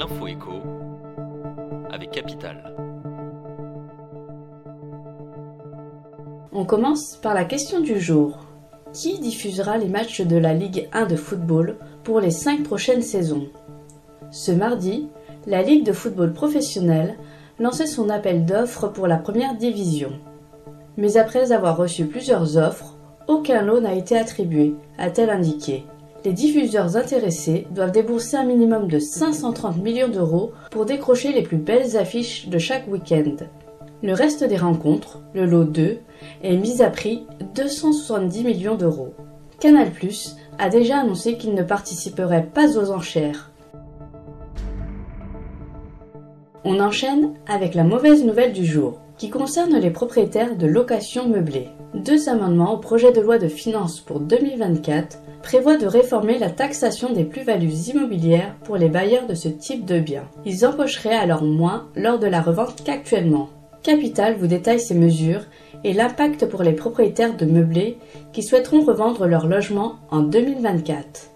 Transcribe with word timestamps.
l'info 0.00 0.26
écho 0.28 0.62
avec 1.92 2.10
Capital. 2.10 2.74
On 6.52 6.64
commence 6.64 7.16
par 7.16 7.34
la 7.34 7.44
question 7.44 7.80
du 7.80 8.00
jour. 8.00 8.46
Qui 8.94 9.18
diffusera 9.18 9.76
les 9.76 9.88
matchs 9.88 10.22
de 10.22 10.38
la 10.38 10.54
Ligue 10.54 10.88
1 10.94 11.04
de 11.04 11.16
football 11.16 11.76
pour 12.02 12.18
les 12.18 12.30
5 12.30 12.62
prochaines 12.62 13.02
saisons? 13.02 13.48
Ce 14.30 14.50
mardi, 14.50 15.10
la 15.46 15.62
Ligue 15.62 15.84
de 15.84 15.92
football 15.92 16.32
professionnel 16.32 17.18
lançait 17.58 17.86
son 17.86 18.08
appel 18.08 18.46
d'offres 18.46 18.88
pour 18.88 19.06
la 19.06 19.18
première 19.18 19.54
division. 19.54 20.12
Mais 20.96 21.18
après 21.18 21.52
avoir 21.52 21.76
reçu 21.76 22.06
plusieurs 22.06 22.56
offres, 22.56 22.96
aucun 23.28 23.60
lot 23.60 23.80
n'a 23.80 23.92
été 23.92 24.16
attribué, 24.16 24.74
a-t-elle 24.96 25.28
indiqué. 25.28 25.84
Les 26.22 26.32
diffuseurs 26.34 26.96
intéressés 26.96 27.66
doivent 27.70 27.92
débourser 27.92 28.36
un 28.36 28.44
minimum 28.44 28.88
de 28.88 28.98
530 28.98 29.78
millions 29.78 30.08
d'euros 30.08 30.52
pour 30.70 30.84
décrocher 30.84 31.32
les 31.32 31.42
plus 31.42 31.56
belles 31.56 31.96
affiches 31.96 32.48
de 32.48 32.58
chaque 32.58 32.86
week-end. 32.88 33.36
Le 34.02 34.12
reste 34.12 34.44
des 34.44 34.58
rencontres, 34.58 35.20
le 35.32 35.46
lot 35.46 35.64
2, 35.64 35.98
est 36.42 36.56
mis 36.56 36.82
à 36.82 36.90
prix 36.90 37.26
270 37.54 38.44
millions 38.44 38.76
d'euros. 38.76 39.14
Canal 39.60 39.88
a 40.58 40.68
déjà 40.68 41.00
annoncé 41.00 41.38
qu'il 41.38 41.54
ne 41.54 41.62
participerait 41.62 42.48
pas 42.52 42.78
aux 42.78 42.90
enchères. 42.90 43.50
On 46.64 46.80
enchaîne 46.80 47.32
avec 47.48 47.74
la 47.74 47.84
mauvaise 47.84 48.24
nouvelle 48.24 48.52
du 48.52 48.66
jour, 48.66 49.00
qui 49.20 49.28
concerne 49.28 49.78
les 49.78 49.90
propriétaires 49.90 50.56
de 50.56 50.66
locations 50.66 51.28
meublées. 51.28 51.68
Deux 51.92 52.30
amendements 52.30 52.72
au 52.72 52.78
projet 52.78 53.12
de 53.12 53.20
loi 53.20 53.36
de 53.36 53.48
finances 53.48 54.00
pour 54.00 54.18
2024 54.18 55.18
prévoient 55.42 55.76
de 55.76 55.86
réformer 55.86 56.38
la 56.38 56.48
taxation 56.48 57.12
des 57.12 57.24
plus-values 57.24 57.90
immobilières 57.90 58.54
pour 58.64 58.78
les 58.78 58.88
bailleurs 58.88 59.26
de 59.26 59.34
ce 59.34 59.48
type 59.48 59.84
de 59.84 60.00
biens. 60.00 60.26
Ils 60.46 60.64
empocheraient 60.64 61.14
alors 61.14 61.44
moins 61.44 61.90
lors 61.96 62.18
de 62.18 62.26
la 62.26 62.40
revente 62.40 62.82
qu'actuellement. 62.82 63.50
Capital 63.82 64.36
vous 64.38 64.46
détaille 64.46 64.80
ces 64.80 64.94
mesures 64.94 65.44
et 65.84 65.92
l'impact 65.92 66.46
pour 66.46 66.62
les 66.62 66.72
propriétaires 66.72 67.36
de 67.36 67.44
meublés 67.44 67.98
qui 68.32 68.42
souhaiteront 68.42 68.86
revendre 68.86 69.26
leur 69.26 69.46
logement 69.46 69.96
en 70.10 70.20
2024. 70.20 71.32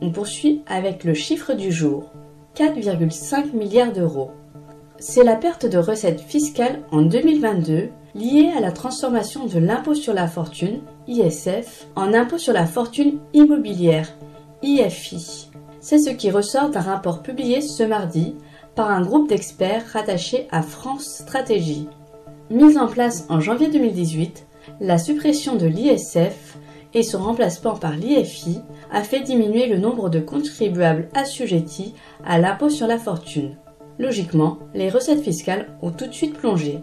On 0.00 0.10
poursuit 0.10 0.62
avec 0.66 1.04
le 1.04 1.14
chiffre 1.14 1.54
du 1.54 1.70
jour, 1.70 2.10
4,5 2.56 3.54
milliards 3.54 3.92
d'euros. 3.92 4.32
C'est 4.98 5.24
la 5.24 5.34
perte 5.34 5.66
de 5.66 5.78
recettes 5.78 6.20
fiscales 6.20 6.82
en 6.92 7.02
2022 7.02 7.88
liée 8.14 8.52
à 8.56 8.60
la 8.60 8.70
transformation 8.70 9.46
de 9.46 9.58
l'impôt 9.58 9.94
sur 9.94 10.14
la 10.14 10.28
fortune, 10.28 10.82
ISF, 11.08 11.88
en 11.96 12.14
impôt 12.14 12.38
sur 12.38 12.52
la 12.52 12.64
fortune 12.64 13.18
immobilière, 13.32 14.08
IFI. 14.62 15.50
C'est 15.80 15.98
ce 15.98 16.10
qui 16.10 16.30
ressort 16.30 16.70
d'un 16.70 16.80
rapport 16.80 17.22
publié 17.22 17.60
ce 17.60 17.82
mardi 17.82 18.36
par 18.76 18.90
un 18.90 19.02
groupe 19.02 19.28
d'experts 19.28 19.84
rattaché 19.92 20.46
à 20.52 20.62
France 20.62 21.06
Stratégie. 21.06 21.88
Mise 22.48 22.78
en 22.78 22.86
place 22.86 23.26
en 23.28 23.40
janvier 23.40 23.68
2018, 23.68 24.46
la 24.80 24.98
suppression 24.98 25.56
de 25.56 25.66
l'ISF 25.66 26.56
et 26.94 27.02
son 27.02 27.18
remplacement 27.18 27.74
par 27.74 27.96
l'IFI 27.96 28.60
a 28.92 29.02
fait 29.02 29.20
diminuer 29.20 29.66
le 29.66 29.78
nombre 29.78 30.08
de 30.08 30.20
contribuables 30.20 31.08
assujettis 31.14 31.94
à 32.24 32.38
l'impôt 32.38 32.70
sur 32.70 32.86
la 32.86 32.98
fortune. 32.98 33.56
Logiquement, 33.98 34.58
les 34.74 34.90
recettes 34.90 35.22
fiscales 35.22 35.68
ont 35.80 35.90
tout 35.90 36.06
de 36.06 36.12
suite 36.12 36.36
plongé. 36.36 36.80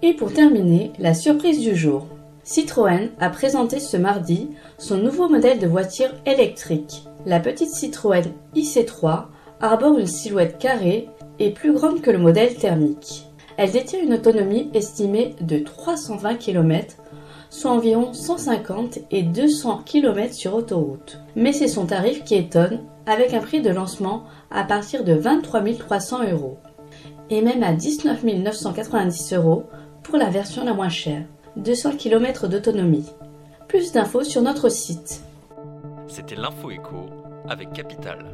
Et 0.00 0.14
pour 0.14 0.32
terminer, 0.32 0.92
la 0.98 1.14
surprise 1.14 1.60
du 1.60 1.76
jour. 1.76 2.06
Citroën 2.42 3.10
a 3.20 3.30
présenté 3.30 3.78
ce 3.78 3.96
mardi 3.96 4.48
son 4.76 4.96
nouveau 4.96 5.28
modèle 5.28 5.60
de 5.60 5.68
voiture 5.68 6.10
électrique. 6.26 7.04
La 7.24 7.38
petite 7.38 7.70
Citroën 7.70 8.24
IC3 8.56 9.26
arbore 9.60 9.98
une 9.98 10.06
silhouette 10.06 10.58
carrée 10.58 11.08
et 11.38 11.50
plus 11.50 11.72
grande 11.72 12.00
que 12.00 12.10
le 12.10 12.18
modèle 12.18 12.56
thermique. 12.56 13.28
Elle 13.56 13.70
détient 13.70 14.02
une 14.02 14.14
autonomie 14.14 14.70
estimée 14.74 15.36
de 15.40 15.58
320 15.58 16.34
km, 16.34 16.96
soit 17.52 17.70
environ 17.70 18.14
150 18.14 19.00
et 19.10 19.22
200 19.22 19.82
km 19.84 20.32
sur 20.32 20.54
autoroute. 20.54 21.20
Mais 21.36 21.52
c'est 21.52 21.68
son 21.68 21.84
tarif 21.84 22.24
qui 22.24 22.34
étonne, 22.34 22.80
avec 23.04 23.34
un 23.34 23.40
prix 23.40 23.60
de 23.60 23.68
lancement 23.68 24.24
à 24.50 24.64
partir 24.64 25.04
de 25.04 25.12
23 25.12 25.62
300 25.78 26.30
euros, 26.30 26.56
et 27.28 27.42
même 27.42 27.62
à 27.62 27.74
19 27.74 28.24
990 28.24 29.34
euros 29.34 29.64
pour 30.02 30.16
la 30.16 30.30
version 30.30 30.64
la 30.64 30.72
moins 30.72 30.88
chère, 30.88 31.24
200 31.56 31.98
km 31.98 32.48
d'autonomie. 32.48 33.06
Plus 33.68 33.92
d'infos 33.92 34.24
sur 34.24 34.40
notre 34.40 34.70
site. 34.70 35.22
C'était 36.08 36.36
l'info 36.36 36.70
avec 37.48 37.72
Capital. 37.74 38.24